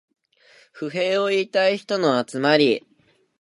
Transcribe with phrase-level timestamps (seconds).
[0.73, 2.87] 不平を言いたい人の集まり